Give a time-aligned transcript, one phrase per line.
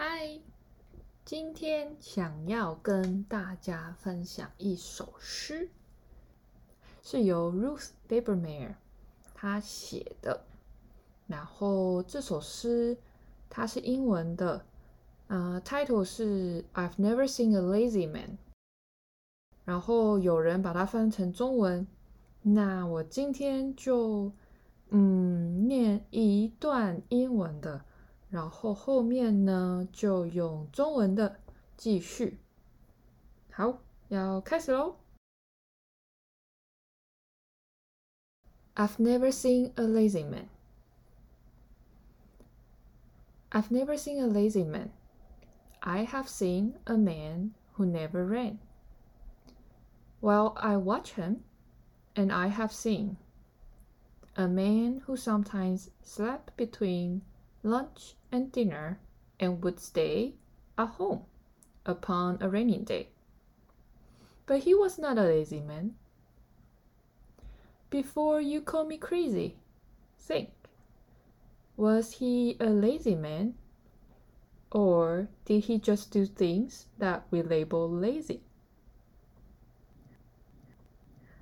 [0.00, 0.38] 嗨，
[1.24, 5.70] 今天想要跟大家分享一首诗，
[7.02, 8.74] 是由 Ruth Babermeyer
[9.34, 10.44] 她写的。
[11.26, 12.96] 然后这首诗
[13.50, 14.64] 它是英文的，
[15.26, 18.38] 呃，title 是 I've never seen a lazy man。
[19.64, 21.84] 然后有人把它翻成中文，
[22.42, 24.30] 那我今天就
[24.90, 27.84] 嗯念一段英文的。
[28.29, 31.39] 然后后面呢，就用中文的
[31.77, 32.39] 继续。
[33.51, 33.79] 好，
[34.09, 34.95] 要开始喽。
[38.75, 40.47] I've never seen a lazy man.
[43.51, 44.89] I've never seen a lazy man.
[45.81, 48.57] I have seen a man who never ran.
[50.21, 51.43] Well, I watch him,
[52.15, 53.17] and I have seen
[54.35, 57.21] a man who sometimes slept between
[57.63, 58.99] lunch and dinner
[59.39, 60.33] and would stay
[60.77, 61.21] at home
[61.85, 63.09] upon a rainy day.
[64.45, 65.95] But he was not a lazy man.
[67.89, 69.55] Before you call me crazy,
[70.17, 70.49] think.
[71.77, 73.55] Was he a lazy man?
[74.71, 78.41] Or did he just do things that we label lazy?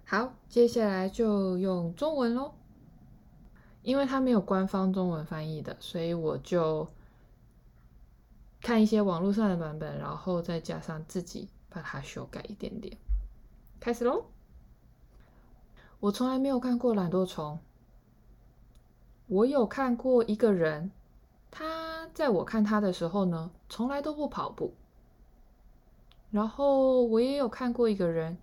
[0.06, 2.54] 好，接下来就用中文喽。
[3.87, 6.89] 因为它没有官方中文翻译的，所以我就
[8.61, 12.99] 看一些网络上的版本，然后再加上自己把它修改一点点。
[13.79, 14.25] 开始喽！
[16.01, 17.61] 我从来没有看过懒惰虫。
[19.29, 20.91] 我有看过一个人，
[21.53, 24.75] 他在我看他的时候呢，从来都不跑步。
[26.33, 28.37] 然后我也有看过一个人，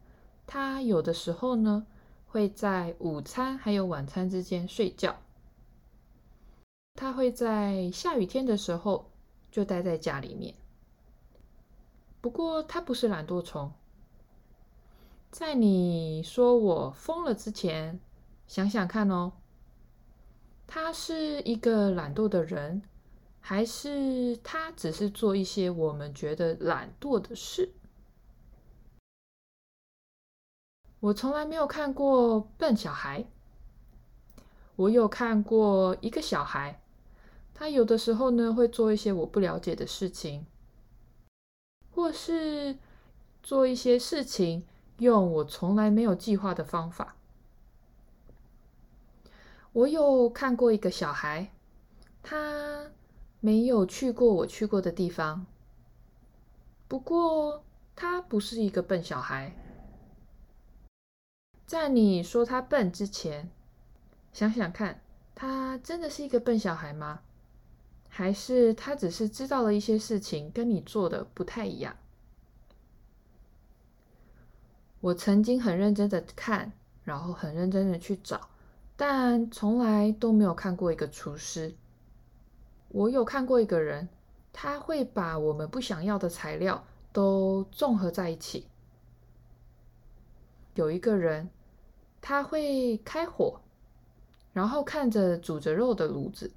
[0.47, 1.86] 他有的时候呢，
[2.27, 5.17] 会在午餐还有晚餐之间睡觉。
[6.95, 9.11] 他会在下雨天的时候
[9.52, 10.55] 就待在家里面。
[12.22, 13.72] 不过他不是懒惰虫。
[15.30, 17.99] 在你说我疯了之前，
[18.48, 19.33] 想想看哦，
[20.67, 22.83] 他是一个懒惰的人，
[23.42, 27.73] 还是他只是做一些我们觉得懒惰的事？
[30.99, 33.26] 我从来没有看过笨小孩。
[34.76, 36.80] 我有看过一个小孩。
[37.53, 40.45] 他有的时候呢，会做一些我不了解的事情，
[41.91, 42.77] 或是
[43.41, 44.65] 做一些事情，
[44.97, 47.15] 用我从来没有计划的方法。
[49.71, 51.52] 我有看过一个小孩，
[52.21, 52.91] 他
[53.39, 55.45] 没有去过我去过的地方，
[56.87, 57.64] 不过
[57.95, 59.55] 他不是一个笨小孩。
[61.65, 63.49] 在你说他笨之前，
[64.31, 65.02] 想想看，
[65.33, 67.21] 他真的是一个笨小孩吗？
[68.16, 71.96] 还是他只是知道了一些事情，跟你做的不太一样。
[75.02, 76.72] 我曾经很认真的看，
[77.04, 78.50] 然后很认真的去找，
[78.96, 81.74] 但从来都没有看过一个厨师。
[82.90, 84.08] 我有看过一个人，
[84.54, 88.68] 他会把我们不想要的材料都综合在一起。
[90.76, 91.50] 有一个人，
[92.22, 93.60] 他会开火，
[94.54, 96.52] 然后看着煮着肉的炉子。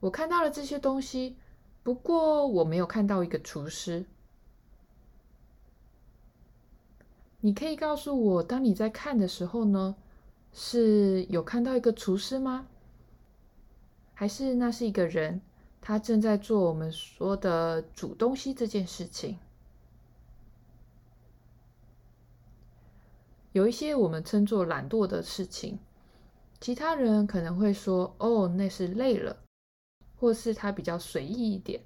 [0.00, 1.36] 我看到了这些东西，
[1.82, 4.04] 不过我没有看到一个厨师。
[7.42, 9.94] 你可以告诉我，当你在看的时候呢，
[10.52, 12.66] 是有看到一个厨师吗？
[14.14, 15.40] 还是那是一个人，
[15.80, 19.38] 他正在做我们说的煮东西这件事情？
[23.52, 25.78] 有一些我们称作懒惰的事情，
[26.60, 29.36] 其他人可能会说：“哦，那是累了。”
[30.20, 31.82] 或是他比较随意一点，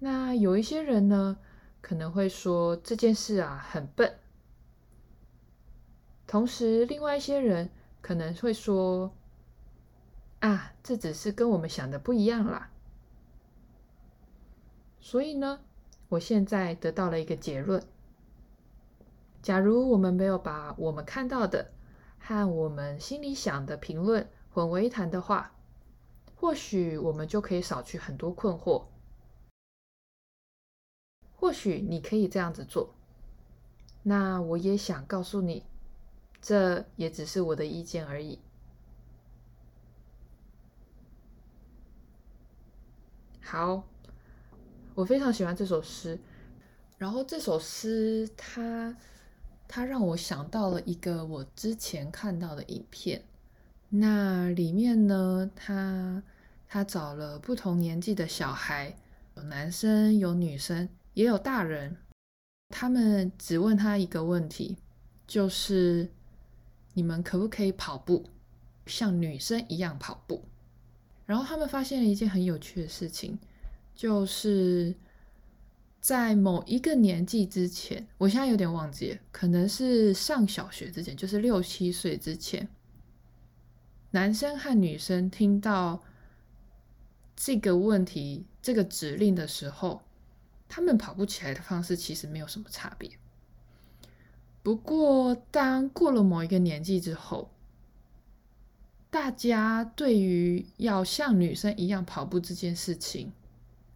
[0.00, 1.38] 那有一些人呢，
[1.80, 4.18] 可能会说这件事啊很笨。
[6.26, 7.70] 同时，另外一些人
[8.02, 9.14] 可能会说
[10.40, 12.72] 啊，这只是跟我们想的不一样啦。
[15.00, 15.60] 所以呢，
[16.08, 17.80] 我现在得到了一个结论：
[19.40, 21.70] 假如我们没有把我们看到的
[22.18, 25.52] 和我们心里想的评论混为一谈的话。
[26.36, 28.84] 或许我们就可以少去很多困惑。
[31.34, 32.94] 或许你可以这样子做。
[34.02, 35.64] 那我也想告诉你，
[36.40, 38.38] 这也只是我的意见而已。
[43.42, 43.82] 好，
[44.94, 46.18] 我非常喜欢这首诗。
[46.98, 48.96] 然后这首诗它，
[49.68, 53.24] 它让我想到了一个我之前看到的影片。
[53.88, 56.22] 那里面呢，他
[56.68, 58.96] 他找了不同年纪的小孩，
[59.36, 61.96] 有男生，有女生，也有大人。
[62.68, 64.76] 他们只问他一个问题，
[65.26, 66.10] 就是
[66.94, 68.26] 你们可不可以跑步，
[68.86, 70.42] 像女生一样跑步？
[71.24, 73.38] 然后他们发现了一件很有趣的事情，
[73.94, 74.94] 就是
[76.00, 82.68] 在某一个年纪之前，我现在有点忘记，可能是上小学之前，就是六七岁之前，
[84.16, 86.02] 男生和女生听到
[87.36, 90.00] 这个问题、这个指令的时候，
[90.66, 93.10] 他们跑步起来的方式其实没有什么差别。
[94.62, 97.50] 不过，当过了某一个年纪之后，
[99.10, 103.30] 大家对于要像女生一样跑步这件事情，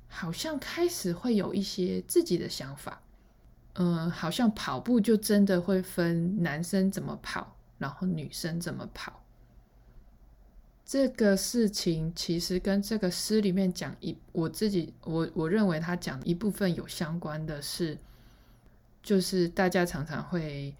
[0.06, 3.00] 好像开始会有一些自己的想法。
[3.72, 9.19] 嗯，好像跑步就真的会分男生怎么跑，然后女生怎么跑。
[10.90, 17.96] 这个事情其实跟这个诗里面讲一，我自己我我认为他讲一部分有相关的是，
[19.00, 20.74] 就是大家常常会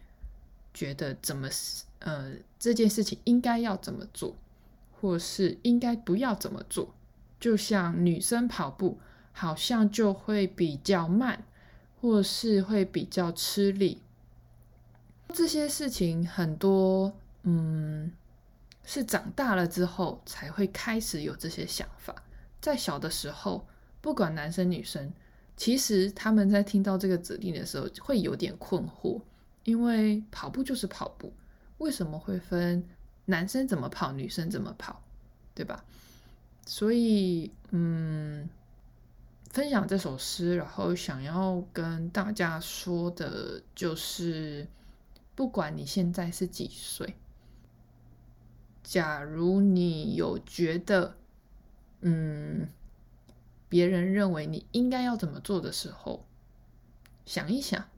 [0.75, 1.49] 觉得怎么
[2.01, 4.35] 呃，这件事情应该要怎么做，
[5.01, 6.93] 或是应该不要怎么做。
[7.39, 8.99] 就像女生跑步，
[9.31, 11.45] 好像就会比较慢，
[12.01, 14.03] 或是会比较吃力。
[15.33, 17.13] 这些事情很多，
[17.45, 18.11] 嗯，
[18.93, 22.13] 是长大了之后才会开始有这些想法。
[22.61, 23.65] 在小的时候，
[24.01, 25.13] 不管男生女生，
[25.57, 29.23] 其实他们在听到这个指令的时候，会有点困惑，
[29.63, 31.33] 因为跑步就是跑步。
[31.79, 32.85] 为什么会分
[33.27, 35.01] 男生怎么跑，女生怎么跑，
[35.55, 35.85] 对吧？
[36.67, 38.51] 所以，嗯，
[39.51, 44.67] 分享这首诗，然后想要跟大家说的就是，
[45.37, 47.15] 不管你现在是几岁，
[48.82, 51.17] 假如你有觉得，
[52.00, 52.69] 嗯，
[53.69, 56.27] 别人认为你应该要怎么做的时候，
[57.25, 57.88] 想一想，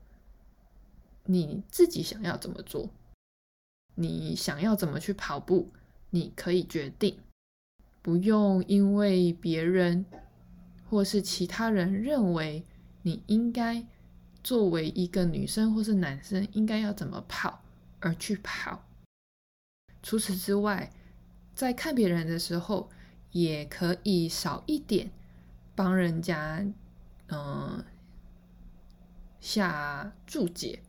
[1.24, 2.90] 你自己想要怎么做。
[3.94, 5.70] 你想要怎么去跑步，
[6.10, 7.18] 你可以决定，
[8.00, 10.06] 不用因为别人
[10.88, 12.64] 或是其他人认为
[13.02, 13.86] 你应该
[14.42, 17.62] 作为一个女生或是男生应该要怎么跑
[18.00, 18.82] 而去跑。
[20.02, 20.90] 除此之外，
[21.54, 22.90] 在看别人的时候，
[23.30, 25.10] 也可以少一点
[25.74, 26.64] 帮人家
[27.28, 27.84] 嗯、
[29.40, 30.82] 下注解，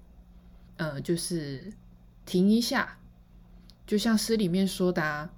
[0.78, 1.74] 呃，就是。
[2.26, 3.00] 停一下，
[3.86, 5.34] 就像诗里面说的啊，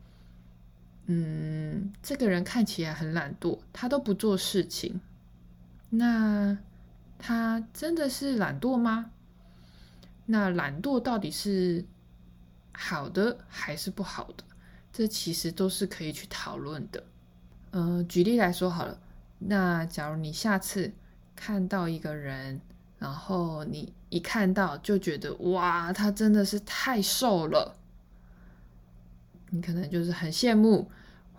[1.07, 5.01] 嗯，这个人看起来很懒惰，他都不做事情，
[5.89, 6.55] 那
[7.17, 9.09] 他真的是懒惰吗？
[10.27, 11.83] 那懒惰到底是
[12.77, 14.43] 好的还是不好的？
[14.91, 17.03] 这其实都是可以去讨论的。
[17.71, 18.97] 呃，举例来说好了，
[19.39, 20.91] 那假如你下次
[21.35, 22.61] 看到一个人，
[22.97, 27.75] 然后你一看到就觉得哇，他真的是太瘦了。
[29.49, 30.89] 你可能就是很羡慕，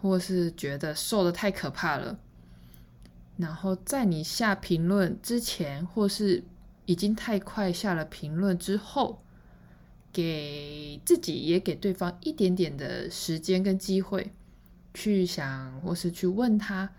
[0.01, 2.19] 或是觉得瘦的太可怕了。
[3.37, 6.43] 然后在你下评论之前，或是
[6.85, 9.23] 已经太快下了评论之后，
[10.17, 14.33] 给自己也给对方一点点的时间跟机会，
[14.95, 16.91] 去想或是去问他，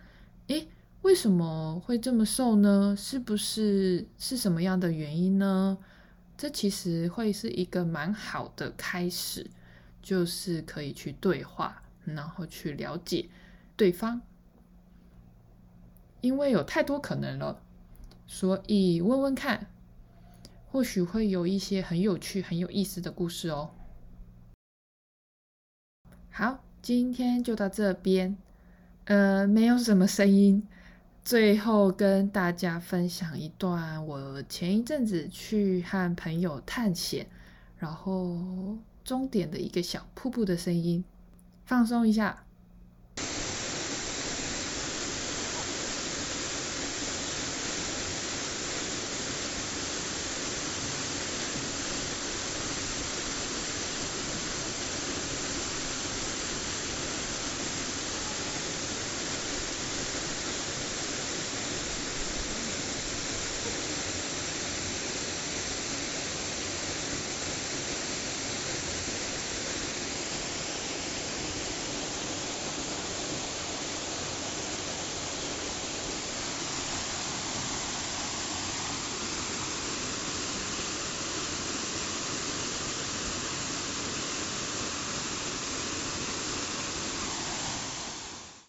[0.49, 0.67] 诶。
[1.03, 2.93] 为什么会这么瘦呢？
[2.97, 5.77] 是不是是什么样的原因呢？
[6.35, 9.49] 这其实会是一个蛮好的开始，
[10.01, 13.29] 就是可以去对话，然后去了解
[13.77, 14.21] 对方。
[16.19, 17.61] 因为有太多可能了，
[18.25, 19.67] 所以问问看，
[20.69, 23.71] 或许会有一些很有趣、很有意思的故事哦。
[26.29, 28.37] 好，今天就到这边，
[29.05, 30.67] 呃，没有什么声音。
[31.23, 37.27] 最后跟大家分享一段我前一阵子去和朋友探险，
[37.77, 41.03] 然后终点的一个小瀑布的声音，
[41.65, 42.46] 放松一下。